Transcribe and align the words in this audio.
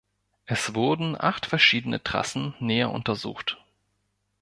Es 0.47 0.73
wurden 0.73 1.15
acht 1.15 1.45
verschiedene 1.45 2.01
Trassen 2.01 2.55
näher 2.59 2.89
untersucht. 2.89 3.59